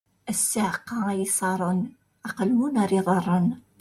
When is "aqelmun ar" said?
2.27-2.89